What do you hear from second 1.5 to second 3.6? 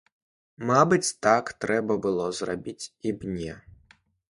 трэба было зрабіць і мне.